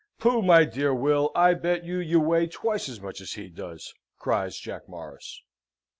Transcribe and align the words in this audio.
"Pooh, 0.17 0.41
my 0.41 0.65
dear 0.65 0.95
Will! 0.95 1.29
I 1.35 1.53
bet 1.53 1.83
you 1.83 1.99
you 1.99 2.19
weigh 2.19 2.47
twice 2.47 2.89
as 2.89 2.99
much 2.99 3.21
as 3.21 3.33
he 3.33 3.49
does!" 3.49 3.93
cries 4.17 4.57
Jack 4.57 4.89
Morris. 4.89 5.43